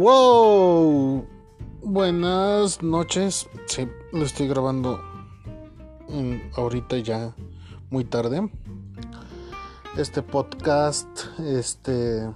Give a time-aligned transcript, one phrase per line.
[0.00, 1.26] Wow,
[1.82, 3.48] buenas noches.
[3.66, 5.00] Sí, lo estoy grabando
[6.54, 7.34] ahorita ya
[7.90, 8.48] muy tarde.
[9.96, 11.08] Este podcast,
[11.40, 12.32] este,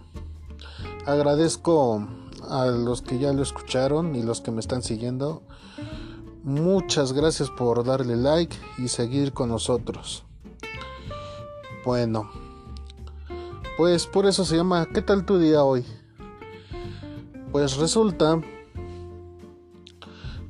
[1.07, 2.04] agradezco
[2.50, 5.44] a los que ya lo escucharon y los que me están siguiendo.
[6.43, 10.25] Muchas gracias por darle like y seguir con nosotros.
[11.85, 12.29] Bueno,
[13.76, 15.86] pues por eso se llama ¿Qué tal tu día hoy?
[17.52, 18.40] Pues resulta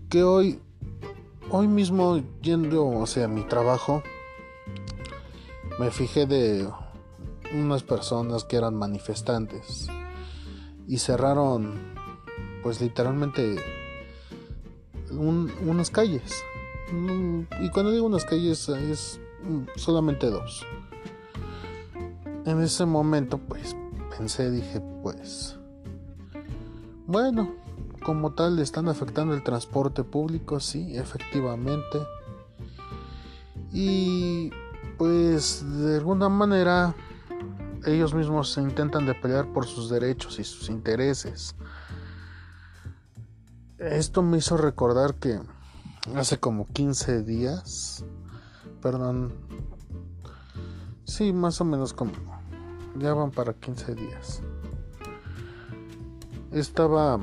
[0.09, 0.61] que hoy,
[1.51, 4.05] hoy mismo yendo hacia mi trabajo,
[5.81, 6.69] me fijé de
[7.53, 9.89] unas personas que eran manifestantes
[10.87, 11.75] y cerraron,
[12.63, 13.57] pues literalmente,
[15.11, 16.45] unas calles.
[17.61, 19.19] Y cuando digo unas calles es
[19.75, 20.65] solamente dos.
[22.47, 23.75] En ese momento, pues
[24.17, 25.59] pensé, dije, pues
[27.13, 27.55] bueno,
[28.03, 31.99] como tal están afectando el transporte público, sí, efectivamente.
[33.71, 34.51] Y
[34.97, 36.95] pues de alguna manera
[37.85, 41.55] ellos mismos se intentan de pelear por sus derechos y sus intereses.
[43.77, 45.39] Esto me hizo recordar que
[46.17, 48.07] hace como 15 días,
[48.81, 49.35] perdón,
[51.05, 52.13] sí, más o menos como,
[52.97, 54.43] ya van para 15 días
[56.53, 57.19] estaba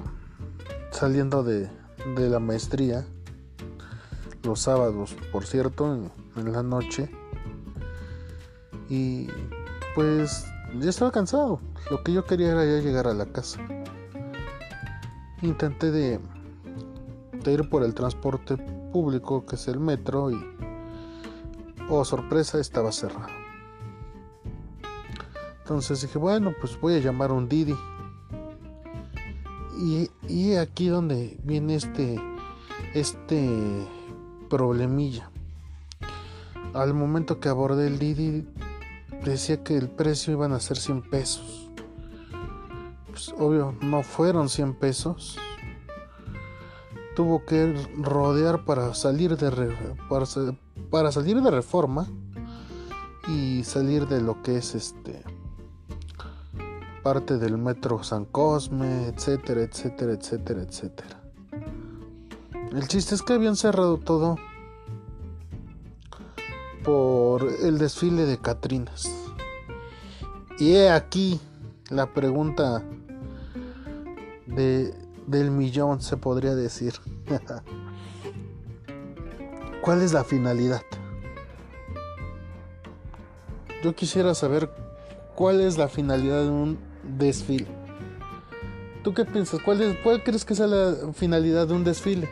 [0.92, 1.70] saliendo de,
[2.18, 3.06] la maestría
[4.44, 7.10] los sábados, por cierto, en, la noche.
[8.90, 9.28] Y
[9.96, 10.46] pues
[10.80, 11.60] ya estaba cansado.
[11.92, 13.60] Lo que yo quería era ya llegar a la casa.
[15.42, 16.20] Intenté de,
[17.44, 18.58] de ir por el transporte
[18.92, 20.40] público, que es el metro, y
[21.90, 23.28] oh sorpresa, estaba cerrado.
[25.60, 27.76] Entonces dije, bueno, pues voy a llamar a un Didi
[29.80, 32.20] y, aquí donde viene este,
[32.94, 33.88] este
[34.50, 35.30] problemilla.
[36.74, 38.46] Al momento que abordé el Didi,
[39.24, 41.70] decía que el precio iban a ser 100 pesos.
[43.08, 45.38] Pues obvio, no fueron 100 pesos.
[47.16, 49.76] Tuvo que rodear para salir de
[50.10, 50.26] para,
[50.90, 52.08] para salir de reforma
[53.28, 54.99] y salir de lo que es este
[57.02, 61.22] parte del metro San Cosme, etcétera, etcétera, etcétera, etcétera.
[62.72, 64.38] El chiste es que habían cerrado todo
[66.84, 69.10] por el desfile de Catrinas.
[70.60, 71.40] Y he aquí
[71.90, 72.84] la pregunta
[74.46, 74.94] de,
[75.26, 76.94] del millón, se podría decir.
[79.82, 80.82] ¿Cuál es la finalidad?
[83.84, 84.70] Yo quisiera saber
[85.36, 87.68] cuál es la finalidad de un desfile.
[89.04, 89.62] ¿Tú qué piensas?
[89.62, 92.28] ¿Cuál, es, ¿Cuál crees que sea la finalidad de un desfile?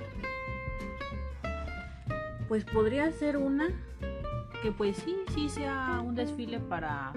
[2.48, 3.70] Pues podría ser una
[4.62, 7.14] que pues sí, sí sea un desfile para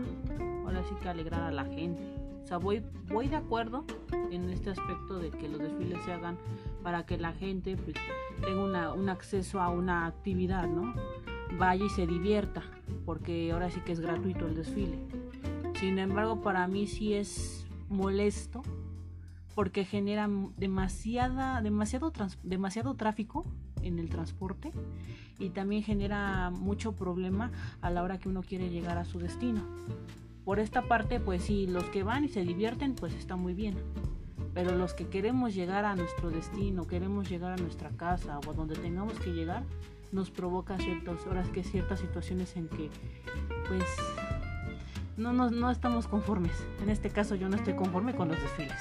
[0.65, 2.01] ahora sí que alegrar a la gente.
[2.43, 3.85] O sea, voy, voy de acuerdo
[4.31, 6.37] en este aspecto de que los desfiles se hagan
[6.83, 7.97] para que la gente pues,
[8.41, 10.95] tenga un acceso a una actividad, ¿no?
[11.59, 12.63] Vaya y se divierta,
[13.05, 14.99] porque ahora sí que es gratuito el desfile.
[15.81, 18.61] Sin embargo, para mí sí es molesto
[19.55, 23.47] porque genera demasiada, demasiado, demasiado tráfico
[23.81, 24.73] en el transporte
[25.39, 29.63] y también genera mucho problema a la hora que uno quiere llegar a su destino.
[30.45, 33.75] Por esta parte, pues sí, los que van y se divierten, pues está muy bien.
[34.53, 38.53] Pero los que queremos llegar a nuestro destino, queremos llegar a nuestra casa o a
[38.53, 39.65] donde tengamos que llegar,
[40.13, 42.91] nos provoca ciertas horas que ciertas situaciones en que,
[43.67, 43.85] pues,
[45.21, 46.53] no, no, no estamos conformes.
[46.83, 48.79] En este caso yo no estoy conforme con los desfiles.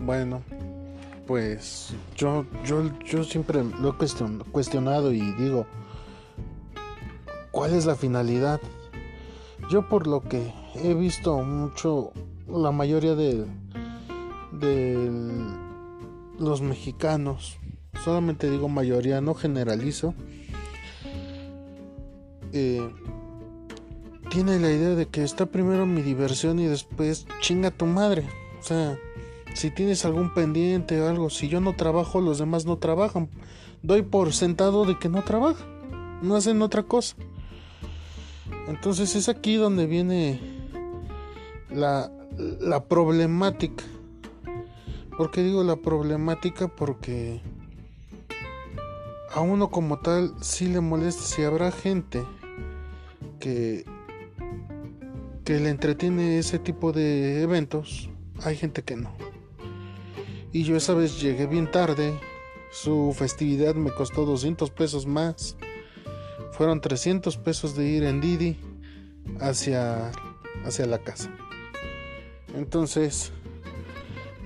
[0.00, 0.42] Bueno,
[1.26, 5.66] pues yo, yo, yo siempre lo he cuestionado y digo,
[7.52, 8.60] ¿cuál es la finalidad?
[9.70, 12.12] Yo por lo que he visto mucho,
[12.48, 13.46] la mayoría de,
[14.52, 15.10] de
[16.38, 17.58] los mexicanos,
[18.04, 20.14] solamente digo mayoría, no generalizo,
[22.56, 22.88] eh,
[24.30, 28.24] tiene la idea de que está primero mi diversión y después chinga tu madre.
[28.60, 28.96] O sea,
[29.54, 33.28] si tienes algún pendiente o algo, si yo no trabajo, los demás no trabajan.
[33.82, 35.66] Doy por sentado de que no trabajan,
[36.22, 37.16] no hacen otra cosa.
[38.68, 40.40] Entonces es aquí donde viene
[41.70, 42.08] la,
[42.88, 43.82] problemática.
[45.18, 46.68] ¿Por qué digo la problemática?
[46.68, 47.40] Porque
[49.34, 52.24] a uno como tal sí le molesta si habrá gente
[53.44, 53.84] que,
[55.44, 58.08] que le entretiene ese tipo de eventos,
[58.42, 59.14] hay gente que no.
[60.50, 62.18] Y yo esa vez llegué bien tarde.
[62.70, 65.58] Su festividad me costó 200 pesos más.
[66.52, 68.56] Fueron 300 pesos de ir en Didi
[69.40, 70.10] hacia,
[70.64, 71.30] hacia la casa.
[72.54, 73.30] Entonces,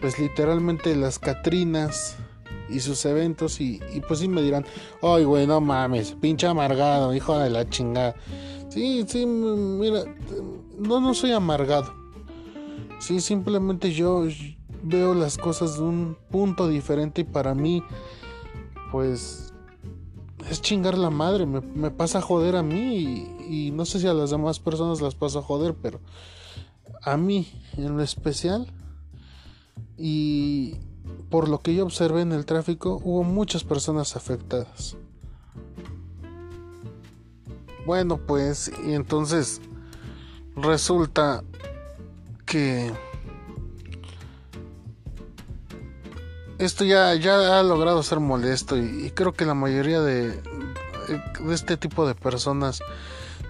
[0.01, 2.17] pues literalmente las Catrinas
[2.69, 4.65] y sus eventos y, pues sí me dirán,
[5.03, 8.15] ay güey, no mames, pinche amargado, hijo de la chingada.
[8.79, 10.05] Sí, sí, mira,
[10.79, 11.93] no, no soy amargado.
[13.01, 14.23] Sí, simplemente yo
[14.85, 17.83] veo las cosas de un punto diferente y para mí,
[18.93, 19.53] pues,
[20.49, 24.15] es chingar la madre, me, pasa a joder a mí y, no sé si a
[24.15, 25.99] las demás personas las pasa a joder, pero
[27.03, 28.69] a mí en lo especial
[29.97, 30.77] y
[31.31, 34.97] por lo que yo observé en el tráfico hubo muchas personas afectadas.
[37.89, 39.63] Bueno, pues, y entonces
[40.55, 41.43] resulta
[42.45, 42.93] que
[46.59, 51.79] esto ya, ya ha logrado ser molesto y, creo que la mayoría de, de, este
[51.79, 52.81] tipo de personas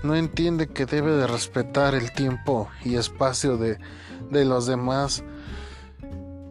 [0.05, 3.81] no entiende que debe de respetar el tiempo y espacio de,
[4.31, 5.25] de los demás.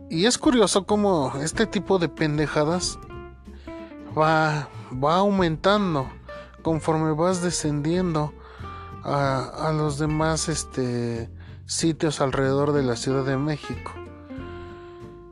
[0.09, 2.99] Y es curioso cómo este tipo de pendejadas
[4.13, 4.67] va,
[5.01, 6.09] va aumentando
[6.62, 8.33] conforme vas descendiendo
[9.04, 11.30] a, los demás este,
[11.65, 13.92] sitios alrededor de la Ciudad de México.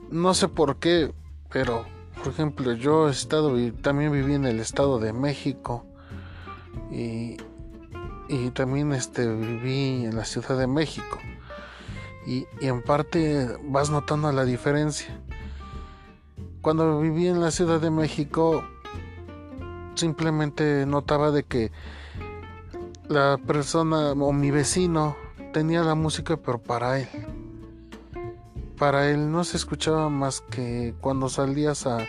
[0.10, 1.13] No sé por qué,
[1.50, 1.86] pero
[2.24, 5.86] por ejemplo yo he estado también viví en el Estado de México
[6.92, 7.38] y,
[8.54, 11.19] también este, viví en la Ciudad de México.
[12.25, 15.19] Y, en parte vas notando la diferencia.
[16.62, 18.63] Cuando viví en la Ciudad de México
[19.95, 21.71] simplemente notaba de que
[23.07, 25.15] la persona o mi vecino
[25.53, 27.07] tenía la música pero para él.
[28.77, 32.06] Para él no se escuchaba más que cuando salías a,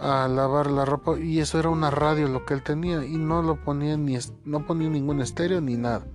[0.00, 3.56] lavar la ropa y eso era una radio lo que él tenía y no lo
[3.56, 6.06] ponía ni no ponía ningún estéreo ni nada.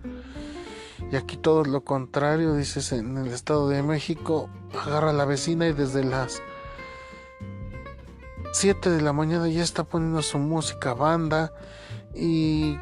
[1.11, 4.49] Y aquí todo lo contrario, dices en el Estado de México,
[4.85, 6.41] agarra a la vecina y desde las
[8.53, 11.51] 7 de la mañana ya está poniendo su música banda
[12.13, 12.77] y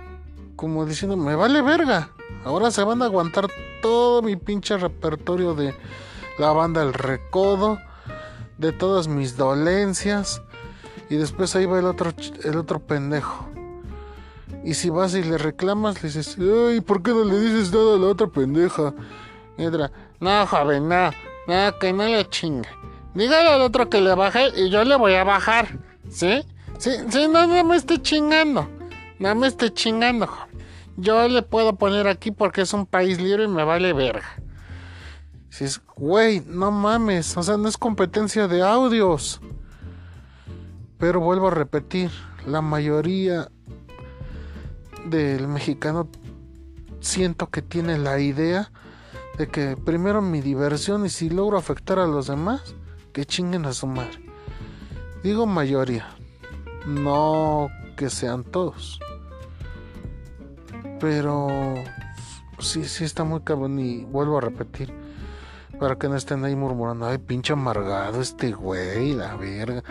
[0.58, 2.12] como diciendo, me vale verga.
[2.44, 3.48] Ahora se van a aguantar
[3.82, 5.74] todo mi pinche repertorio de
[6.38, 7.80] la banda El Recodo,
[8.58, 10.42] de todas mis dolencias.
[11.10, 12.12] Y después ahí va el otro,
[12.44, 13.48] el otro pendejo.
[14.66, 17.96] Y si vas y le reclamas, le dices, ay, ¿por qué no le dices nada
[17.96, 18.94] a la otra pendeja?
[19.58, 19.90] Y otra,
[20.20, 21.12] no, joven, no,
[21.48, 22.70] no, que no le chingue.
[23.14, 25.80] Dígale al otro que le baje y yo le voy a bajar.
[26.10, 26.44] ¿Sí?
[26.78, 28.68] Sí, sí, no, no me esté chingando.
[29.20, 30.28] No me esté chingando,
[30.98, 34.26] Yo le puedo poner aquí porque es un país libre y me vale verga.
[35.50, 37.38] Si es, güey, no mames.
[37.38, 39.42] O sea, no es competencia de audios.
[40.98, 42.10] Pero vuelvo a repetir,
[42.46, 43.50] la mayoría
[45.06, 46.08] del mexicano
[47.00, 48.72] siento que tiene la idea
[49.38, 52.76] de que primero mi diversión y si logro afectar a los demás,
[53.12, 54.20] que chinguen a su madre.
[55.24, 56.08] Digo mayoría,
[56.86, 59.00] no que sean todos.
[61.00, 61.76] Pero
[62.60, 64.94] sí, sí está muy cabrón y vuelvo a repetir.
[65.80, 69.84] Para que no estén ahí murmurando, ay, pinche amargado este güey, la verga.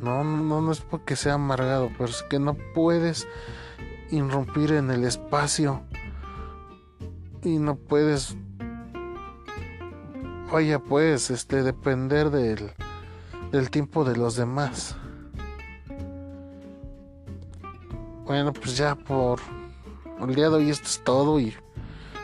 [0.00, 3.26] No, no, no es porque sea amargado, pero es que no puedes
[4.10, 5.82] irrumpir en el espacio
[7.42, 8.36] y no puedes
[10.52, 12.72] vaya pues este depender del,
[13.50, 14.96] del tiempo de los demás.
[18.24, 19.40] Bueno pues ya por
[20.20, 21.54] el día de hoy esto es todo y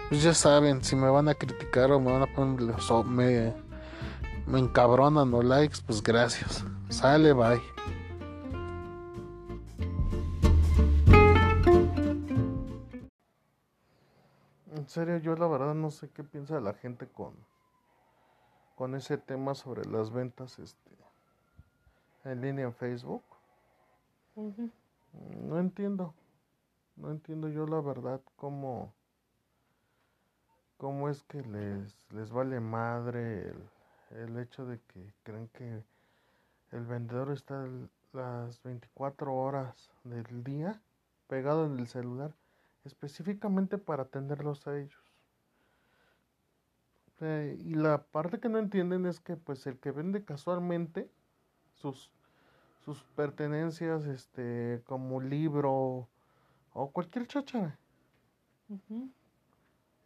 [0.09, 3.55] pues ya saben si me van a criticar o me van a poner o me
[4.47, 6.65] me encabronan o likes pues gracias.
[6.89, 7.61] Sale bye.
[14.75, 17.35] En serio, yo la verdad no sé qué piensa la gente con
[18.81, 20.91] con ese tema sobre las ventas este,
[22.25, 23.23] en línea en Facebook.
[25.43, 26.15] No entiendo.
[26.97, 28.95] No entiendo yo la verdad cómo,
[30.79, 33.69] cómo es que les, les vale madre el,
[34.17, 35.85] el hecho de que creen que
[36.73, 37.69] el vendedor está
[38.15, 40.81] las 24 horas del día
[41.27, 42.33] pegado en el celular
[42.87, 45.10] específicamente para atenderlos a ellos.
[47.21, 51.11] Este, y la parte que no entienden es que pues el que vende casualmente
[51.75, 52.11] sus
[52.85, 56.09] sus pertenencias este como libro
[56.73, 57.77] o cualquier chacha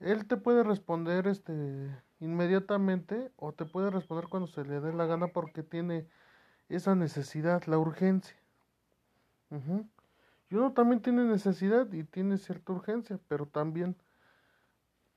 [0.01, 5.07] él te puede responder este inmediatamente o te puede responder cuando se le dé la
[5.07, 6.09] gana porque tiene
[6.69, 8.37] esa necesidad, la urgencia.
[10.51, 13.95] Y uno también tiene necesidad y tiene cierta urgencia, pero también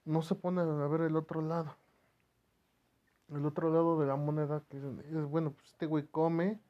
[0.05, 1.75] no se pone a ver el otro lado.
[3.33, 6.61] El otro lado de la moneda, que es, bueno, pues este güey come,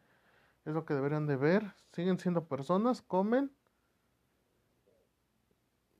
[0.65, 3.51] es lo que deberían de ver, siguen siendo personas, comen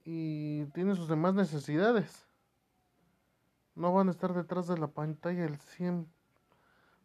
[0.03, 2.25] y tienen sus demás necesidades.
[3.75, 6.07] No van a estar detrás de la pantalla el 100,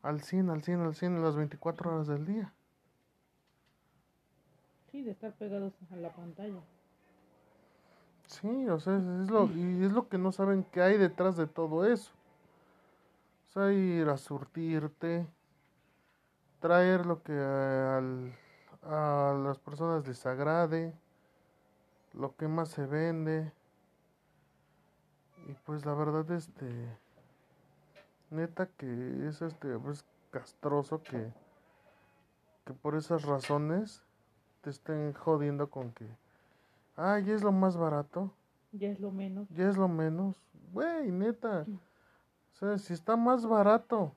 [0.03, 2.55] al 100, al 100, al 100 en las 24 horas del día.
[4.91, 6.61] Sí, de estar pegados a la pantalla.
[8.27, 11.47] Sí, o sea, es lo, y es lo que no saben que hay detrás de
[11.47, 12.13] todo eso.
[13.53, 15.27] O sea, ir a surtirte,
[16.59, 18.35] traer lo que al,
[18.83, 20.95] a las personas les agrade,
[22.15, 23.53] lo que más se vende.
[25.47, 26.99] Y pues la verdad, este,
[28.31, 31.31] neta que es este, pues castroso que,
[32.65, 34.03] que por esas razones
[34.63, 36.07] te estén jodiendo con que
[36.97, 38.33] Ah, ya es lo más barato.
[38.73, 39.47] Ya es lo menos.
[39.51, 40.41] Ya es lo menos.
[40.73, 41.67] Güey, neta.
[42.53, 44.15] O sea, si está más barato,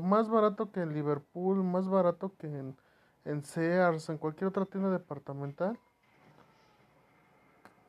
[0.00, 2.76] más barato que en Liverpool, más barato que en,
[3.24, 5.78] en Sears, en cualquier otra tienda departamental.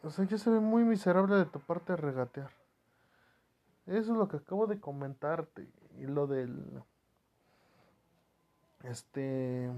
[0.03, 2.51] O sea, ya se ve muy miserable de tu parte regatear.
[3.85, 5.67] Eso es lo que acabo de comentarte.
[5.97, 6.81] Y lo del.
[8.83, 9.69] Este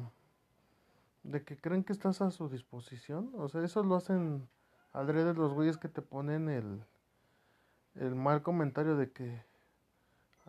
[1.24, 3.32] de que creen que estás a su disposición.
[3.36, 4.48] O sea, eso lo hacen
[4.94, 6.84] adrede los güeyes que te ponen el,
[7.96, 9.44] el mal comentario de que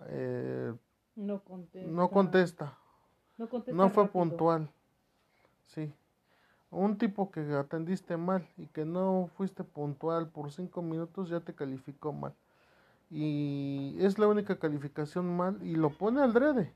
[0.09, 0.73] eh,
[1.17, 1.91] no contesta.
[1.91, 3.73] No contesta.
[3.73, 4.71] No, fue puntual.
[5.67, 5.93] Sí.
[6.71, 11.55] Un tipo que atendiste mal y que no fuiste puntual por cinco minutos ya te
[11.55, 12.35] calificó mal.
[13.11, 16.75] Y es la única calificación mal y lo pone al drede.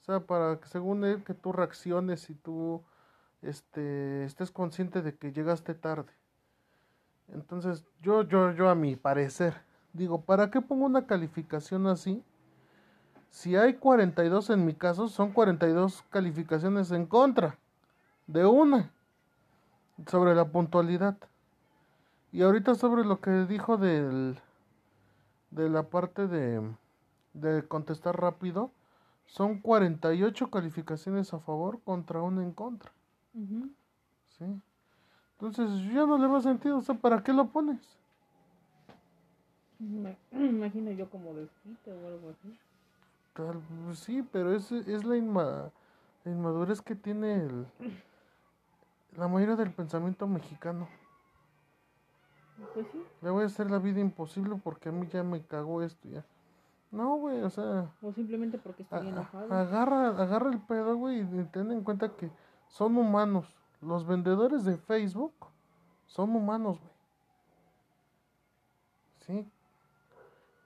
[0.00, 2.82] O sea, para que según él que tú reacciones y tú
[3.42, 6.12] este, estés consciente de que llegaste tarde.
[7.28, 9.54] Entonces, yo, yo, yo a mi parecer,
[9.94, 12.22] digo, ¿para qué pongo una calificación así?
[13.30, 17.58] Si hay 42 en mi caso, son 42 calificaciones en contra
[18.26, 18.92] de una
[20.06, 21.16] sobre la puntualidad.
[22.32, 24.38] Y ahorita sobre lo que dijo del,
[25.50, 26.60] de la parte de,
[27.32, 28.72] de contestar rápido,
[29.26, 32.92] son 48 calificaciones a favor contra una en contra.
[34.38, 34.44] ¿Sí?
[35.38, 37.98] Entonces ya no le va sentido, o sea, ¿para qué lo pones?
[40.32, 42.58] Me imagino yo como desquite o algo así.
[43.34, 47.66] Tal, pues sí, pero es, es la, inmadurez que tiene el,
[49.16, 50.88] la mayoría del pensamiento mexicano.
[52.72, 53.02] Pues sí.
[53.20, 56.24] Le voy a hacer la vida imposible porque a mí ya me cagó esto ya.
[56.92, 57.90] No, güey, o sea.
[58.02, 59.52] O simplemente porque estoy enojado.
[59.52, 62.30] Agarra, agarra el pedo, güey, y ten en cuenta que
[62.68, 63.52] son humanos.
[63.80, 65.34] Los vendedores de Facebook
[66.06, 66.92] son humanos, güey.
[69.26, 69.50] ¿Sí?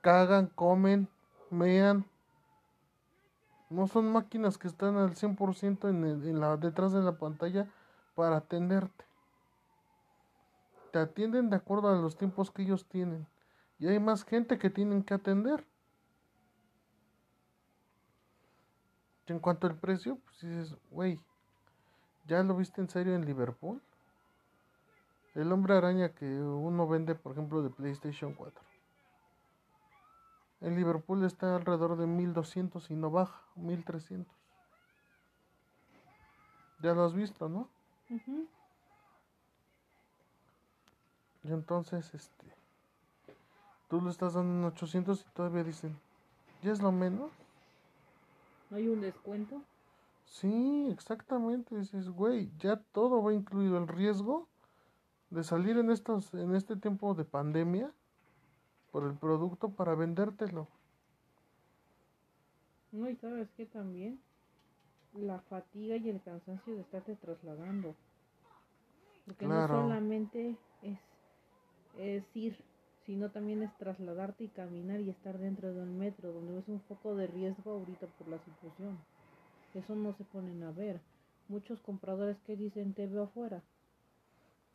[0.09, 1.07] Cagan, comen,
[1.51, 2.03] mean.
[3.69, 7.67] No son máquinas que están al 100% en, en la, detrás de la pantalla
[8.15, 9.05] para atenderte.
[10.91, 13.27] Te atienden de acuerdo a los tiempos que ellos tienen.
[13.77, 15.63] Y hay más gente que tienen que atender.
[19.27, 21.19] en cuanto al precio, pues dices, güey,
[22.25, 23.79] ¿Ya lo viste en serio en Liverpool?
[25.35, 28.78] El hombre araña que uno vende, por ejemplo, de PlayStation 4.
[30.61, 34.35] En Liverpool está alrededor de 1200 y no baja, 1300.
[36.81, 37.69] Ya lo has visto, ¿no?
[41.43, 42.53] Y entonces, este,
[43.87, 45.97] tú lo estás dando en 800 y todavía dicen,
[46.61, 47.31] ¿ya es lo menos?
[48.69, 49.61] ¿No hay un descuento?
[50.25, 51.77] Sí, exactamente.
[51.77, 54.47] Dices, güey, ya todo va incluido el riesgo
[55.29, 57.91] de salir en estos, en este tiempo de pandemia
[58.91, 60.67] por el producto para vendértelo.
[62.91, 64.19] No, y sabes que también
[65.13, 67.93] la fatiga y el cansancio de estarte trasladando.
[69.25, 70.99] Porque no solamente es,
[71.99, 72.57] es ir,
[73.05, 76.81] sino también es trasladarte y caminar y estar dentro de un metro, donde es un
[76.81, 78.97] foco de riesgo ahorita por la situación.
[79.73, 80.99] Eso no se ponen a ver.
[81.47, 83.61] Muchos compradores que dicen te veo afuera.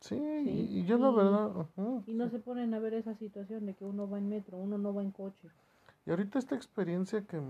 [0.05, 1.67] Sí, y yo la verdad...
[2.05, 4.77] y no se ponen a ver esa situación de que uno va en metro, uno
[4.77, 5.49] no va en coche.
[6.05, 7.41] Y ahorita esta experiencia que,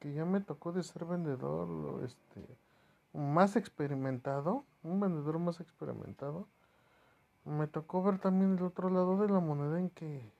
[0.00, 2.40] que ya me tocó de ser vendedor, este,
[3.14, 6.46] más experimentado, un vendedor más experimentado,
[7.44, 10.32] me tocó ver también el otro lado de la moneda en que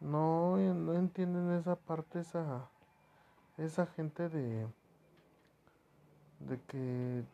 [0.00, 2.70] No, no entienden esa parte, esa,
[3.58, 4.66] esa gente de,
[6.40, 7.24] de que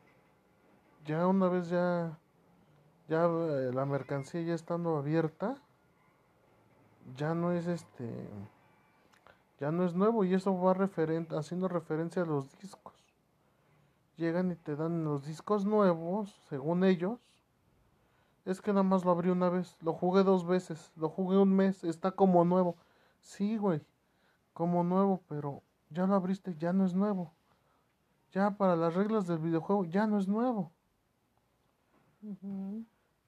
[1.06, 2.18] ya una vez ya,
[3.08, 5.56] ya eh, la mercancía ya estando abierta,
[7.16, 8.28] ya no es este,
[9.58, 12.94] ya no es nuevo y eso va referen haciendo referencia a los discos.
[14.16, 17.18] Llegan y te dan los discos nuevos, según ellos.
[18.44, 21.54] Es que nada más lo abrí una vez, lo jugué dos veces, lo jugué un
[21.54, 22.76] mes, está como nuevo.
[23.20, 23.80] Sí, güey,
[24.52, 27.32] como nuevo, pero ya lo abriste, ya no es nuevo.
[28.32, 30.72] Ya para las reglas del videojuego, ya no es nuevo.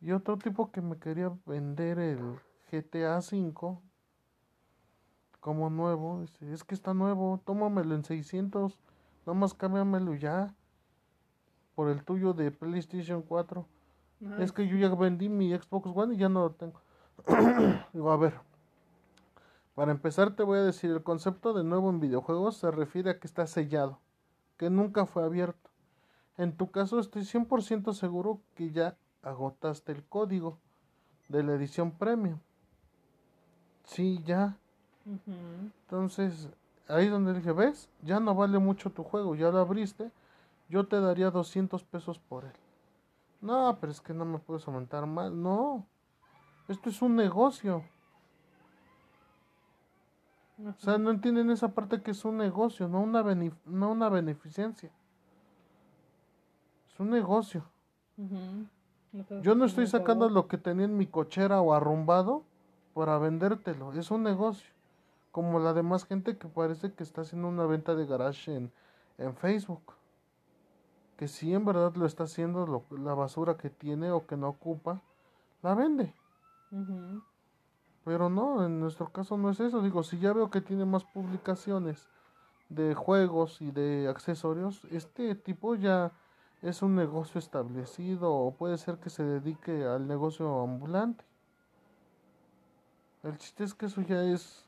[0.00, 2.38] Y otro tipo que me quería vender el
[2.70, 3.78] GTA V
[5.40, 8.78] como nuevo, dice, es que está nuevo, tómamelo en 600,
[9.26, 10.54] nomás cámbiamelo ya
[11.74, 13.66] por el tuyo de PlayStation 4.
[14.38, 16.80] es que yo ya vendí mi Xbox One y ya no lo tengo.
[17.92, 18.40] Digo, a ver,
[19.74, 23.18] para empezar te voy a decir, el concepto de nuevo en videojuegos se refiere a
[23.18, 23.98] que está sellado,
[24.56, 25.63] que nunca fue abierto.
[26.36, 30.58] En tu caso estoy 100% seguro que ya agotaste el código
[31.28, 32.38] de la edición premium.
[33.84, 34.56] Sí, ya.
[35.26, 36.48] Entonces,
[36.88, 37.88] ahí donde dije, ¿ves?
[38.02, 40.10] Ya no vale mucho tu juego, ya lo abriste,
[40.68, 42.52] yo te daría 200 pesos por él.
[43.40, 45.30] No, pero es que no me puedes aumentar más.
[45.30, 45.86] No,
[46.68, 47.84] esto es un negocio.
[50.66, 53.22] O sea, no entienden esa parte que es un negocio, no una,
[53.66, 54.90] no una beneficencia.
[56.94, 57.64] Es un negocio.
[59.42, 62.44] Yo no estoy sacando lo que tenía en mi cochera o arrumbado
[62.94, 63.92] para vendértelo.
[63.94, 64.72] Es un negocio.
[65.32, 68.72] Como la demás gente que parece que está haciendo una venta de garage en,
[69.18, 69.82] en Facebook.
[71.16, 75.02] Que si en verdad lo está haciendo, la basura que tiene o que no ocupa,
[75.62, 76.14] la vende.
[78.04, 79.82] Pero no, en nuestro caso no es eso.
[79.82, 82.08] Digo, si ya veo que tiene más publicaciones
[82.68, 86.12] de juegos y de accesorios, este tipo ya
[86.64, 91.24] es un negocio establecido o puede ser que se dedique al negocio ambulante.
[93.22, 94.64] El chiste es que eso ya es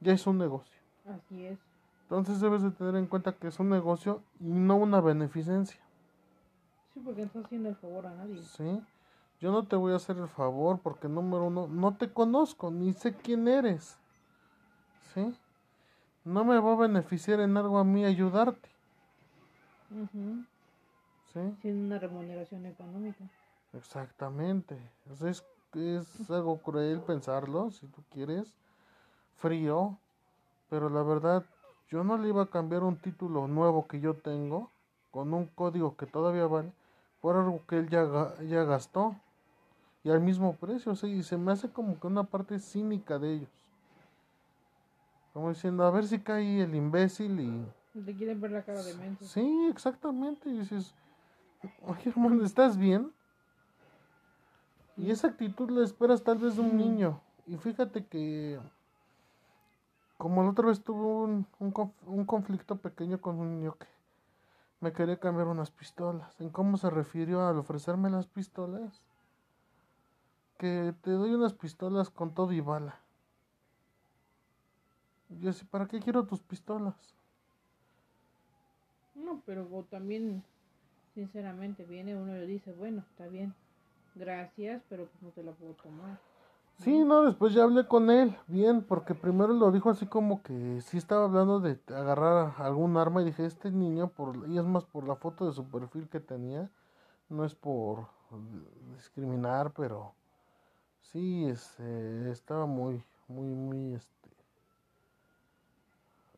[0.00, 0.76] ya es un negocio.
[1.06, 1.58] Así es.
[2.02, 5.80] Entonces debes de tener en cuenta que es un negocio y no una beneficencia.
[6.94, 8.42] Sí, porque no estás haciendo el favor a nadie.
[8.42, 8.80] Sí.
[9.40, 12.92] Yo no te voy a hacer el favor porque número uno, no te conozco, ni
[12.92, 13.96] sé quién eres.
[15.14, 15.32] ¿Sí?
[16.24, 18.68] No me va a beneficiar en algo a mí ayudarte.
[21.32, 21.40] ¿Sí?
[21.62, 23.24] Sin una remuneración económica.
[23.72, 24.78] Exactamente.
[25.24, 28.54] es, es algo cruel pensarlo, si tú quieres.
[29.36, 29.98] Frío.
[30.70, 31.44] Pero la verdad,
[31.88, 34.70] yo no le iba a cambiar un título nuevo que yo tengo
[35.10, 36.72] con un código que todavía vale
[37.20, 38.06] por algo que él ya,
[38.44, 39.16] ya gastó
[40.04, 41.08] y al mismo precio, ¿sí?
[41.08, 43.48] y se me hace como que una parte cínica de ellos.
[45.32, 48.02] Como diciendo, a ver si cae el imbécil y...
[48.04, 49.24] Te quieren ver la cara de mente.
[49.24, 50.48] Sí, exactamente.
[50.48, 50.94] Y dices,
[51.82, 53.12] oye hermano, ¿estás bien?
[54.96, 57.20] Y esa actitud la esperas tal vez de un niño.
[57.46, 58.58] Y fíjate que,
[60.16, 63.86] como la otra vez tuvo un, un, un conflicto pequeño con un niño que
[64.80, 66.40] me quería cambiar unas pistolas.
[66.40, 69.02] En cómo se refirió al ofrecerme las pistolas
[70.58, 72.98] que te doy unas pistolas con todo y bala.
[75.40, 77.14] Yo así, ¿para qué quiero tus pistolas?
[79.14, 80.42] No, pero también,
[81.14, 83.54] sinceramente, viene uno y le dice, bueno, está bien,
[84.14, 86.18] gracias, pero pues no te la puedo tomar.
[86.78, 90.80] Sí, no, después ya hablé con él, bien, porque primero lo dijo así como que
[90.82, 94.84] sí estaba hablando de agarrar algún arma y dije, este niño, por, y es más
[94.84, 96.70] por la foto de su perfil que tenía,
[97.28, 98.06] no es por
[98.94, 100.14] discriminar, pero
[101.12, 104.30] Sí, este, estaba muy, muy, muy, este,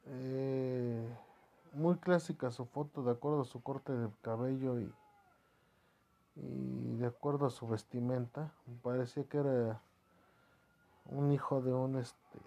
[0.07, 1.17] eh,
[1.73, 4.93] muy clásica su foto de acuerdo a su corte de cabello y,
[6.37, 8.53] y de acuerdo a su vestimenta.
[8.67, 9.81] Me parecía que era
[11.07, 12.39] un hijo de un, este,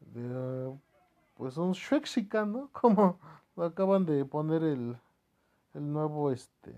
[0.00, 0.76] de,
[1.36, 2.68] pues un Shrexican, ¿no?
[2.72, 3.18] Como
[3.56, 4.96] lo acaban de poner el,
[5.74, 6.74] el nuevo, este,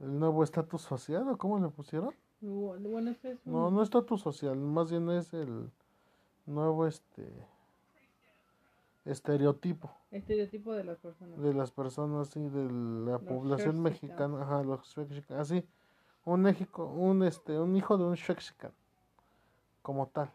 [0.00, 2.14] el nuevo estatus social, ¿o cómo le pusieron?
[2.40, 5.70] Bueno, es No, no estatus social, más bien es el
[6.44, 7.26] nuevo este
[9.06, 9.90] estereotipo.
[10.10, 11.40] Estereotipo de las personas.
[11.40, 12.70] De las personas, sí, de
[13.10, 14.96] la población mexicana, ajá, los
[15.30, 15.64] así.
[16.24, 18.72] Un, México, un, este, un hijo de un Shexican,
[19.82, 20.30] como tal.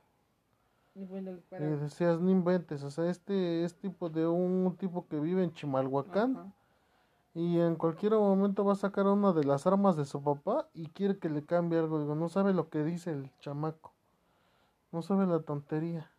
[0.95, 5.43] Y, bueno, decías, no inventes, o sea, este es tipo de un tipo que vive
[5.43, 6.53] en Chimalhuacán
[7.33, 10.87] y en cualquier momento va a sacar una de las armas de su papá y
[10.87, 11.99] quiere que le cambie algo.
[11.99, 13.93] Digo, no sabe lo que dice el chamaco.
[14.91, 16.11] No sabe la tontería.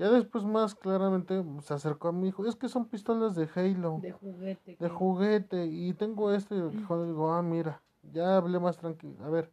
[0.00, 2.46] Ya después más claramente se acercó a mi hijo.
[2.46, 3.98] Es que son pistolas de Halo.
[4.00, 4.78] De juguete.
[4.80, 5.66] De juguete.
[5.66, 6.54] Y tengo este.
[6.54, 7.82] Y digo, ah, mira.
[8.10, 9.22] Ya hablé más tranquilo.
[9.22, 9.52] A ver.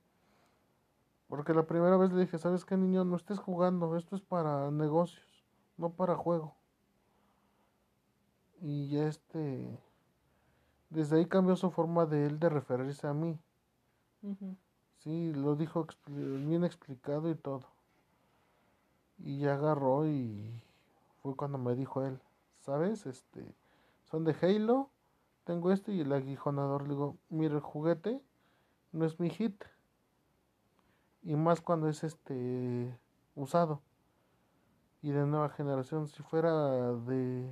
[1.27, 3.03] Porque la primera vez le dije, ¿sabes qué, niño?
[3.03, 3.97] No estés jugando.
[3.97, 5.43] Esto es para negocios.
[5.75, 6.55] No para juego.
[8.61, 9.77] Y ya este.
[10.89, 13.37] Desde ahí cambió su forma de él de referirse a mí.
[14.99, 17.65] Sí, lo dijo bien explicado y todo.
[19.19, 20.61] Y ya agarró y
[21.21, 22.19] fue cuando me dijo él,
[22.61, 23.05] ¿sabes?
[23.05, 23.55] Este,
[24.05, 24.89] son de Halo,
[25.43, 26.83] tengo este y el aguijonador.
[26.83, 28.21] Le digo, mira, el juguete
[28.91, 29.63] no es mi hit.
[31.23, 32.97] Y más cuando es este
[33.35, 33.81] usado.
[35.01, 37.49] Y de nueva generación, si fuera de,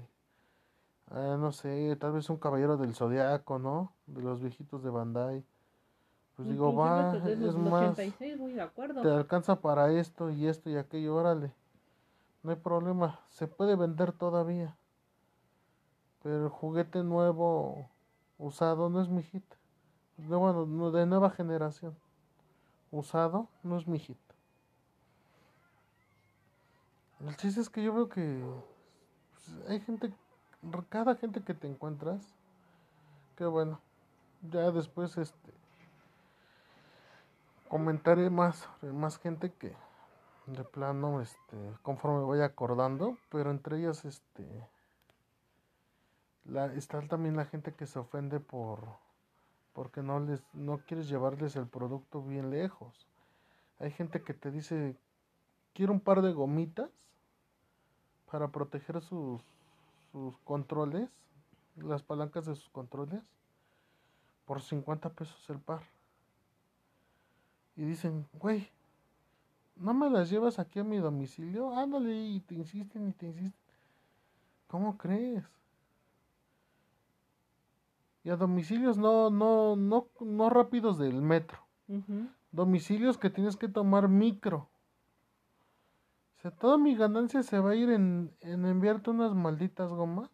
[1.08, 3.94] ah, no sé, tal vez un caballero del zodiaco, ¿no?
[4.08, 5.46] De los viejitos de Bandai
[6.36, 11.54] pues digo, va, es más, te alcanza para esto y esto y aquello, órale.
[12.44, 14.76] No hay problema, se puede vender todavía.
[16.22, 17.90] Pero el juguete nuevo,
[18.38, 19.46] usado, no es mi hit.
[20.18, 21.96] De, bueno, de nueva generación.
[22.92, 24.18] Usado, no es mi hit.
[27.22, 28.44] El chiste es que yo veo que
[29.32, 30.14] pues, hay gente,
[30.90, 32.36] cada gente que te encuentras,
[33.38, 33.80] que bueno,
[34.52, 35.65] ya después este
[37.68, 39.76] comentaré más más gente que
[40.48, 44.46] de plano este conforme voy acordando pero entre ellas este
[46.76, 48.80] está también la gente que se ofende por
[49.74, 53.08] porque no les no quieres llevarles el producto bien lejos.
[53.80, 54.96] Hay gente que te dice
[55.74, 56.90] quiero un par de gomitas
[58.32, 59.42] para proteger sus
[60.12, 61.10] sus controles
[61.76, 63.22] las palancas de sus controles
[64.46, 65.84] por 50 pesos el par
[67.76, 68.70] y dicen, güey,
[69.76, 71.76] ¿no me las llevas aquí a mi domicilio?
[71.76, 73.62] Ándale, y te insisten y te insisten.
[74.68, 75.44] ¿Cómo crees?
[78.24, 81.60] Y a domicilios no, no, no, no rápidos del metro.
[82.52, 84.68] Domicilios que tienes que tomar micro.
[86.38, 90.32] O sea, toda mi ganancia se va a ir en, en enviarte unas malditas gomas,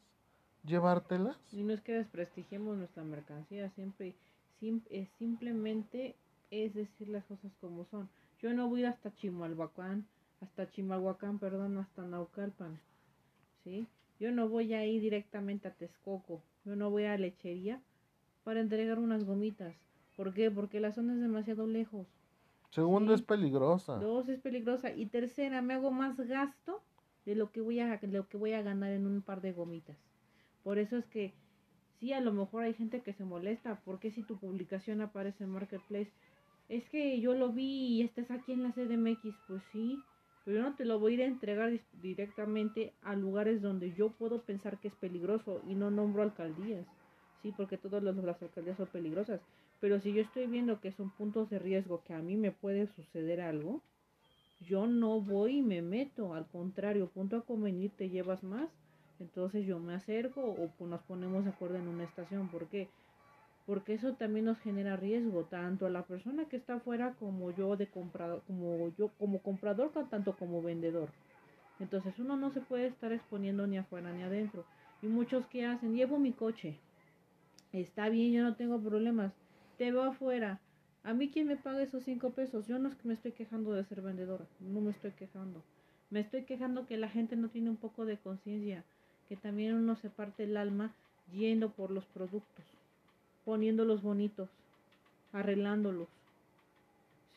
[0.64, 1.38] llevártelas.
[1.52, 4.16] Y no es que desprestigiemos nuestra mercancía, siempre,
[4.60, 6.16] sim, es simplemente
[6.52, 8.10] es decir las cosas como son.
[8.40, 10.06] Yo no voy hasta Chimalhuacán,
[10.42, 12.80] hasta Chimalhuacán, perdón, hasta Naucalpan,
[13.64, 13.88] ¿sí?
[14.20, 17.82] Yo no voy a ir directamente a Texcoco, yo no voy a lechería
[18.44, 19.76] para entregar unas gomitas.
[20.16, 20.52] ¿Por qué?
[20.52, 22.08] Porque la zona es demasiado lejos.
[22.70, 23.96] Segundo, es peligrosa.
[23.98, 24.92] Dos, es peligrosa.
[24.94, 26.82] Y tercera, me hago más gasto
[27.26, 29.98] de lo que voy a, lo que voy a ganar en un par de gomitas.
[30.64, 31.34] Por eso es que
[32.00, 33.82] sí, a lo mejor hay gente que se molesta.
[33.84, 36.12] porque si tu publicación aparece en Marketplace?
[36.72, 40.00] Es que yo lo vi y estás aquí en la CDMX, pues sí,
[40.46, 41.70] pero yo no te lo voy a ir a entregar
[42.02, 46.88] directamente a lugares donde yo puedo pensar que es peligroso y no nombro alcaldías,
[47.42, 49.42] sí, porque todas las, alcaldías son peligrosas,
[49.82, 52.88] pero si yo estoy viendo que son puntos de riesgo, que a mí me puede
[52.88, 53.82] suceder algo,
[54.62, 58.70] yo no voy y me meto, al contrario, punto a convenir, te llevas más,
[59.20, 62.88] entonces yo me acerco o nos ponemos de acuerdo en una estación, porque
[63.66, 67.76] porque eso también nos genera riesgo tanto a la persona que está afuera como yo
[67.78, 71.10] de comprador como yo como comprador tanto como vendedor.
[71.80, 74.66] Entonces uno no se puede estar exponiendo ni afuera ni adentro.
[75.02, 76.78] Y muchos que hacen llevo mi coche.
[77.72, 79.34] Está bien yo no tengo problemas.
[79.78, 80.60] Te veo afuera.
[81.04, 83.74] A mí quién me paga esos cinco pesos yo no es que me estoy quejando
[83.74, 85.64] de ser vendedora no me estoy quejando.
[86.10, 88.84] Me estoy quejando que la gente no tiene un poco de conciencia
[89.30, 90.94] que también uno se parte el alma
[91.32, 92.66] yendo por los productos
[93.52, 94.50] poniéndolos bonitos,
[95.34, 96.08] arreglándolos.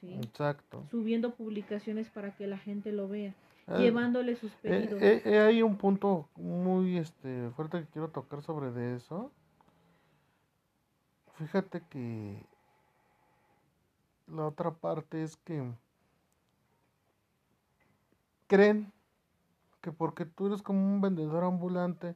[0.00, 0.14] ¿sí?
[0.22, 0.86] Exacto.
[0.92, 3.34] Subiendo publicaciones para que la gente lo vea,
[3.66, 5.02] ah, llevándole sus eh, pedidos.
[5.02, 9.32] Eh, hay un punto muy este fuerte que quiero tocar sobre de eso.
[11.32, 12.46] Fíjate que
[14.28, 15.68] la otra parte es que
[18.46, 18.92] creen
[19.80, 22.14] que porque tú eres como un vendedor ambulante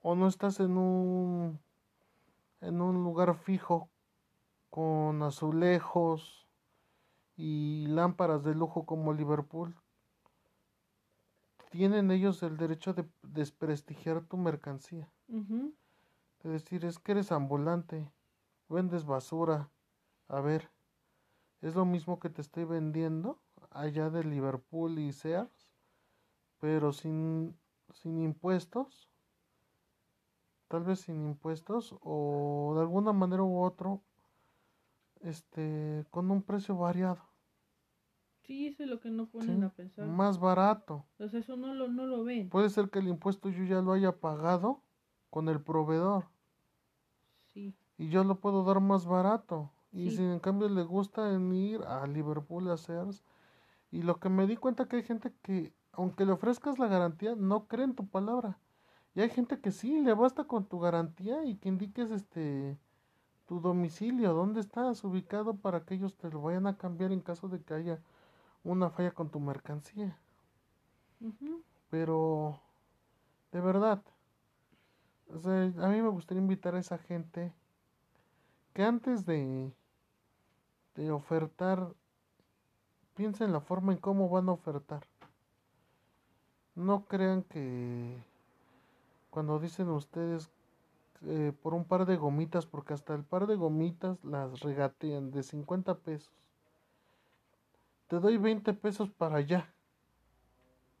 [0.00, 1.58] o no estás en un
[2.64, 3.90] en un lugar fijo
[4.70, 6.48] con azulejos
[7.36, 9.76] y lámparas de lujo como Liverpool.
[11.70, 15.10] Tienen ellos el derecho de desprestigiar tu mercancía.
[16.42, 18.10] Es decir, es que eres ambulante,
[18.68, 19.70] vendes basura.
[20.28, 20.70] A ver,
[21.60, 25.68] es lo mismo que te estoy vendiendo allá de Liverpool y Sears,
[26.60, 27.58] pero sin,
[27.92, 29.10] sin impuestos
[30.68, 34.02] tal vez sin impuestos o de alguna manera u otro
[35.22, 37.22] este con un precio variado
[38.46, 39.64] Sí, eso es lo que no ponen ¿sí?
[39.64, 40.06] a pensar.
[40.06, 41.06] Más barato.
[41.12, 42.50] Entonces eso no lo, no lo ven.
[42.50, 44.82] Puede ser que el impuesto yo ya lo haya pagado
[45.30, 46.26] con el proveedor
[47.54, 49.70] Sí, y yo lo puedo dar más barato.
[49.92, 50.16] Y Sí.
[50.16, 53.24] si en cambio le gusta en ir a Liverpool a Sears.
[53.90, 57.34] Y lo que me di cuenta que hay gente que, aunque le ofrezcas la garantía,
[57.36, 58.58] no cree en tu palabra.
[59.14, 62.78] Y hay gente que sí, le basta con tu garantía y que indiques este
[63.46, 67.48] tu domicilio, dónde estás ubicado para que ellos te lo vayan a cambiar en caso
[67.48, 68.00] de que haya
[68.62, 70.18] una falla con tu mercancía.
[71.90, 72.58] Pero,
[73.52, 74.02] de verdad,
[75.28, 77.52] o sea, a mí me gustaría invitar a esa gente
[78.72, 79.72] que antes de,
[80.94, 81.94] de ofertar,
[83.14, 85.06] piensen la forma en cómo van a ofertar.
[86.74, 88.20] No crean que
[89.34, 90.48] cuando dicen ustedes
[91.26, 95.42] eh, por un par de gomitas, porque hasta el par de gomitas las regatean de
[95.42, 96.32] 50 pesos.
[98.06, 99.74] Te doy 20 pesos para allá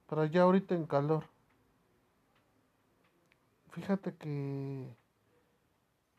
[0.08, 1.24] para allá ahorita en calor.
[3.70, 4.96] Fíjate que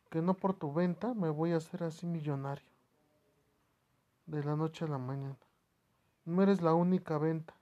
[0.10, 2.66] que no por tu venta me voy a hacer así millonario.
[4.26, 5.38] De la noche a la mañana.
[6.24, 7.54] No eres la única venta.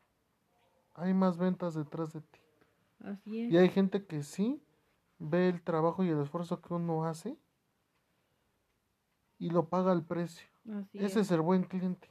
[0.93, 2.42] Hay más ventas detrás de ti.
[3.03, 3.51] Así es.
[3.51, 4.61] Y hay gente que sí
[5.19, 7.37] ve el trabajo y el esfuerzo que uno hace
[9.39, 10.47] y lo paga al precio.
[10.71, 11.27] Así Ese es.
[11.27, 12.09] es el buen cliente.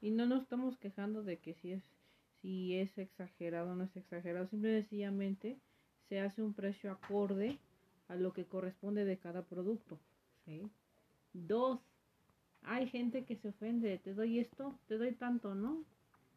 [0.00, 1.84] Y no nos estamos quejando de que si es,
[2.40, 4.46] si es exagerado o no es exagerado.
[4.48, 5.58] Simple y sencillamente
[6.08, 7.58] se hace un precio acorde
[8.08, 9.98] a lo que corresponde de cada producto.
[10.46, 10.70] ¿sí?
[11.32, 11.80] Dos,
[12.62, 13.98] hay gente que se ofende.
[13.98, 15.84] Te doy esto, te doy tanto, ¿no?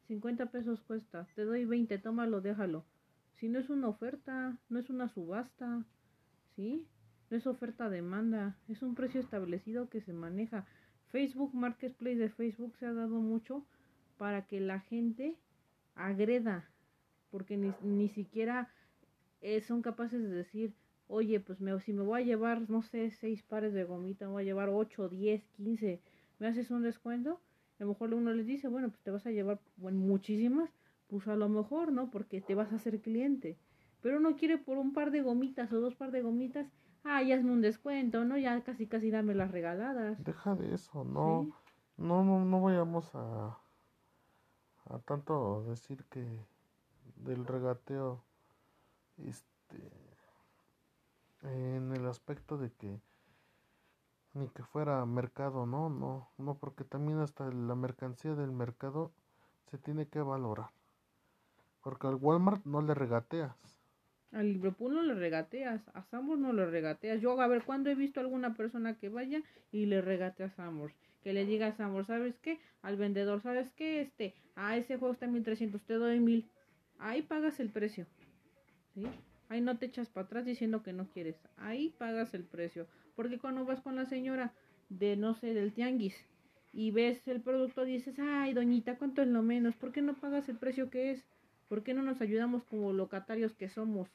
[0.07, 1.27] 50 pesos cuesta.
[1.35, 2.83] Te doy 20, tómalo, déjalo.
[3.43, 5.83] Si no es una oferta, no es una subasta,
[6.55, 6.87] ¿sí?
[7.29, 10.65] No es oferta-demanda, es un precio establecido que se maneja.
[11.09, 13.65] Facebook Marketplace de Facebook se ha dado mucho
[14.17, 15.35] para que la gente
[15.93, 16.69] agreda,
[17.31, 18.71] porque ni, ni siquiera
[19.41, 20.73] eh, son capaces de decir,
[21.09, 24.31] oye, pues me, si me voy a llevar, no sé, seis pares de gomita, me
[24.31, 25.99] voy a llevar 8, 10, 15,
[26.39, 27.41] ¿me haces un descuento?
[27.77, 30.69] A lo mejor uno les dice, bueno, pues te vas a llevar bueno, muchísimas,
[31.13, 32.09] pues a lo mejor, ¿no?
[32.09, 33.59] Porque te vas a hacer cliente.
[34.01, 36.65] Pero uno quiere por un par de gomitas o dos par de gomitas,
[37.03, 38.35] ah, ya hazme un descuento, ¿no?
[38.35, 40.23] Ya casi, casi dame las regaladas.
[40.23, 41.43] Deja de eso, no.
[41.43, 41.53] ¿sí?
[41.97, 43.59] No, no, no vayamos a,
[44.85, 46.25] a tanto decir que
[47.17, 48.23] del regateo,
[49.17, 49.91] este,
[51.43, 52.99] en el aspecto de que
[54.33, 59.11] ni que fuera mercado, no, no, no, porque también hasta la mercancía del mercado
[59.69, 60.71] se tiene que valorar,
[61.83, 63.55] porque al Walmart no le regateas,
[64.31, 67.21] Al Liverpool no le regateas, a Sambor no le regateas.
[67.21, 70.49] Yo, a ver, ¿cuándo he visto a alguna persona que vaya y le regatea a
[70.49, 70.91] Sambor?
[71.21, 72.59] Que le diga a Sambor, ¿sabes qué?
[72.81, 74.01] Al vendedor, ¿sabes qué?
[74.01, 76.49] Este, a ese juego está en 1300, te doy 1000.
[76.97, 78.07] Ahí pagas el precio.
[78.95, 79.05] ¿Sí?
[79.49, 81.35] Ahí no te echas para atrás diciendo que no quieres.
[81.57, 82.87] Ahí pagas el precio.
[83.15, 84.53] Porque cuando vas con la señora
[84.89, 86.15] de, no sé, del tianguis
[86.71, 89.75] y ves el producto, dices, ay, doñita, ¿cuánto es lo menos?
[89.75, 91.23] ¿Por qué no pagas el precio que es?
[91.67, 94.09] ¿Por qué no nos ayudamos como locatarios que somos?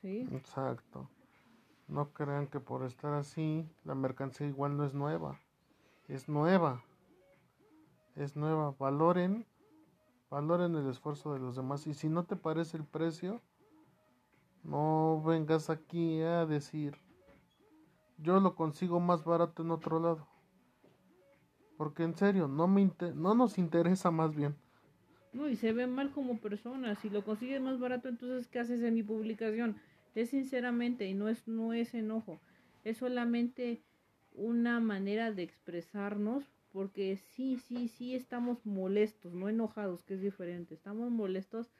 [0.00, 0.28] ¿Sí?
[0.32, 1.08] exacto.
[1.88, 5.40] No crean que por estar así la mercancía igual no es nueva,
[6.06, 6.84] es nueva,
[8.14, 8.74] es nueva.
[8.78, 9.46] Valoren,
[10.30, 13.40] valoren el esfuerzo de los demás y si no te parece el precio,
[14.62, 16.98] no vengas aquí a decir
[18.18, 20.26] yo lo consigo más barato en otro lado.
[21.76, 24.56] Porque en serio, no me inte- no nos interesa más bien.
[25.32, 26.94] No, y se ve mal como persona.
[26.96, 29.76] Si lo consigues más barato, entonces, ¿qué haces en mi publicación?
[30.14, 32.40] Es sinceramente, y no es, no es enojo.
[32.84, 33.82] Es solamente
[34.32, 40.74] una manera de expresarnos, porque sí, sí, sí estamos molestos, no enojados, que es diferente.
[40.74, 41.70] Estamos molestos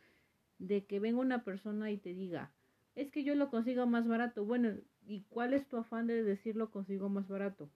[0.59, 2.51] de que venga una persona y te diga,
[2.97, 4.45] es que yo lo consigo más barato.
[4.45, 4.71] Bueno,
[5.07, 7.71] ¿y cuál es tu afán de decir lo consigo más barato?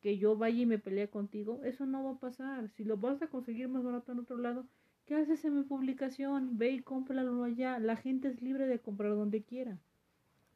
[0.00, 2.68] Que yo vaya y me pelee contigo, eso no va a pasar.
[2.70, 4.66] Si lo vas a conseguir más barato en otro lado,
[5.06, 6.58] ¿qué haces en mi publicación?
[6.58, 7.78] Ve y cómpralo allá.
[7.78, 9.78] La gente es libre de comprar donde quiera.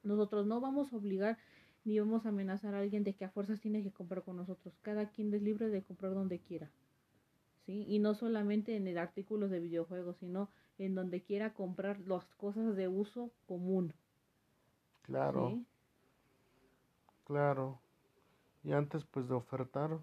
[0.03, 1.39] Nosotros no vamos a obligar
[1.85, 4.75] ni vamos a amenazar a alguien de que a fuerzas tiene que comprar con nosotros.
[4.83, 6.71] Cada quien es libre de comprar donde quiera.
[7.67, 7.85] ¿Sí?
[7.89, 12.77] Y no solamente en el artículos de videojuegos, sino en donde quiera comprar las cosas
[12.77, 13.93] de uso común.
[15.03, 15.51] Claro.
[15.51, 15.67] ¿sí?
[17.25, 17.81] Claro.
[18.65, 19.99] Y antes pues de ofertar,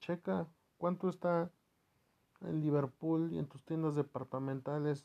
[0.00, 0.46] checa
[0.78, 1.50] cuánto está
[2.42, 5.04] en Liverpool y en tus tiendas departamentales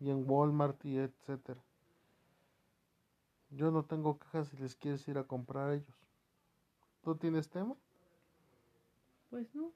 [0.00, 1.60] y en Walmart y etcétera.
[3.50, 5.96] Yo no tengo quejas si les quieres ir a comprar a ellos.
[7.02, 7.76] ¿Tú tienes tema?
[9.30, 9.72] Pues no.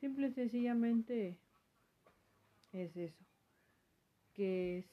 [0.00, 1.38] Simple y sencillamente
[2.72, 3.24] es eso.
[4.34, 4.86] Que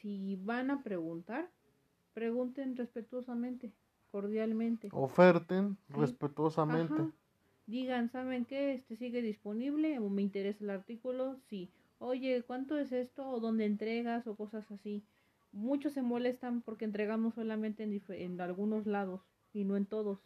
[0.00, 1.50] si van a preguntar,
[2.12, 3.72] pregunten respetuosamente,
[4.12, 4.88] cordialmente.
[4.92, 7.10] Oferten respetuosamente.
[7.66, 8.74] Digan, ¿saben qué?
[8.74, 11.36] Este sigue disponible o me interesa el artículo.
[11.48, 11.70] Sí.
[11.98, 13.28] Oye, ¿cuánto es esto?
[13.28, 15.02] O dónde entregas o cosas así.
[15.52, 19.22] Muchos se molestan porque entregamos solamente en, en algunos lados
[19.52, 20.18] y no en todos.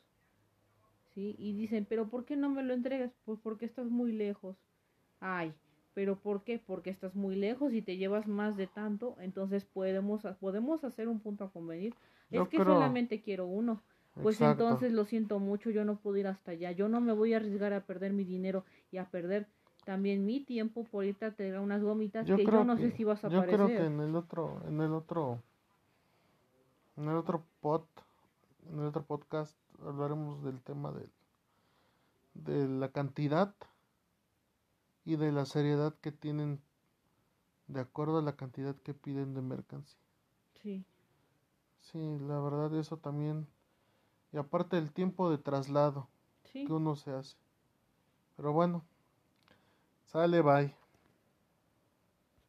[1.15, 1.37] ¿Sí?
[1.39, 3.13] Y dicen, pero ¿por qué no me lo entregas?
[3.25, 4.57] Pues porque estás muy lejos.
[5.21, 5.53] Ay,
[5.99, 6.59] pero ¿por qué?
[6.59, 11.19] Porque estás muy lejos y te llevas más de tanto, entonces podemos, podemos hacer un
[11.19, 11.93] punto a convenir.
[12.31, 13.83] es que solamente quiero uno.
[14.23, 16.73] Pues entonces lo siento mucho, yo no puedo ir hasta allá.
[16.73, 19.47] Yo no me voy a arriesgar a perder mi dinero y a perder
[19.85, 23.25] también mi tiempo por irte a tener unas gomitas que yo no sé si vas
[23.25, 25.43] a yo Yo creo que en el otro, en el otro,
[26.97, 27.83] en el otro pod,
[28.71, 31.11] en el otro podcast hablaremos del tema del,
[32.35, 33.55] de la cantidad
[35.05, 36.61] y de la seriedad que tienen
[37.69, 40.01] de acuerdo a la cantidad que piden de mercancía.
[40.63, 40.85] Sí.
[41.81, 43.47] Sí, la verdad eso también.
[44.33, 46.09] Y aparte el tiempo de traslado
[46.53, 47.37] que uno se hace.
[48.37, 48.85] Pero bueno,
[50.07, 50.88] sale, bye.